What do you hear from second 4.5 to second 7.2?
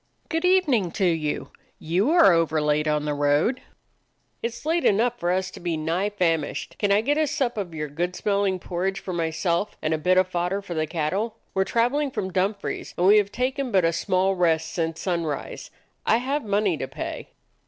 's late enough for us to be nigh famished. Could I get